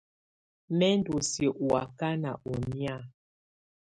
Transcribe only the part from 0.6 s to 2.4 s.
Mɛ ndɔ́ siǝ́ ɔ ákana